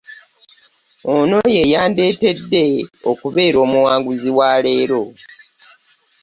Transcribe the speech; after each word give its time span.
Ono 1.15 1.39
yeyandetedde 1.57 2.63
okubeera 3.11 3.57
omuwanguzi 3.65 4.29
wa 4.37 4.51
leero. 4.63 5.03